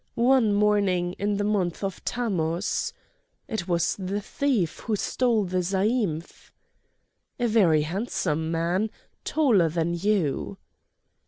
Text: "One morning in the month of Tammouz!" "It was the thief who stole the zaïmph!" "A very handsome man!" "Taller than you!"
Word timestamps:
"One 0.15 0.51
morning 0.55 1.13
in 1.19 1.37
the 1.37 1.43
month 1.43 1.83
of 1.83 2.03
Tammouz!" 2.03 2.91
"It 3.47 3.67
was 3.67 3.95
the 3.97 4.19
thief 4.19 4.79
who 4.79 4.95
stole 4.95 5.43
the 5.43 5.59
zaïmph!" 5.59 6.49
"A 7.39 7.47
very 7.47 7.83
handsome 7.83 8.49
man!" 8.49 8.89
"Taller 9.23 9.69
than 9.69 9.93
you!" 9.93 10.57